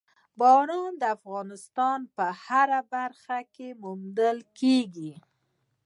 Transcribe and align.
باران 0.39 0.91
د 1.01 1.03
افغانستان 1.17 1.99
په 2.15 2.25
هره 2.43 2.81
برخه 2.93 3.37
کې 3.53 3.67
موندل 3.83 4.37
کېږي. 4.59 5.13